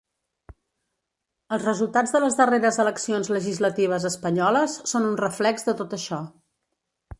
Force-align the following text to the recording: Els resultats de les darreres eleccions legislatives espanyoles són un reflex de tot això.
Els 1.57 1.67
resultats 1.69 2.13
de 2.15 2.21
les 2.23 2.37
darreres 2.39 2.79
eleccions 2.85 3.31
legislatives 3.35 4.09
espanyoles 4.11 4.81
són 4.95 5.07
un 5.13 5.23
reflex 5.23 5.71
de 5.71 5.79
tot 5.83 5.97
això. 6.01 6.23